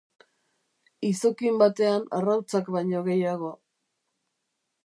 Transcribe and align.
Izokin 1.09 1.59
batean 1.63 2.09
arrautzak 2.21 2.73
baino 2.79 3.05
gehiago. 3.11 3.53